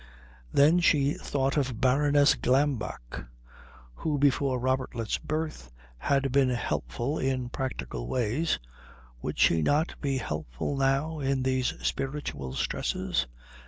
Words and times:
Then 0.51 0.79
she 0.79 1.13
thought 1.13 1.57
of 1.57 1.79
Baroness 1.79 2.33
Glambeck, 2.33 3.27
who 3.93 4.17
before 4.17 4.57
Robertlet's 4.59 5.19
birth 5.19 5.71
had 5.99 6.31
been 6.31 6.49
helpful 6.49 7.19
in 7.19 7.49
practical 7.49 8.07
ways 8.07 8.57
would 9.21 9.37
she 9.37 9.61
not 9.61 9.93
be 10.01 10.17
helpful 10.17 10.75
now 10.75 11.19
in 11.19 11.43
these 11.43 11.75
spiritual 11.85 12.53
stresses? 12.53 13.27